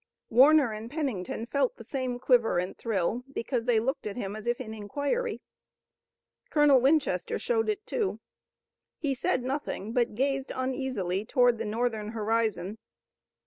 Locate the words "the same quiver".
1.77-2.57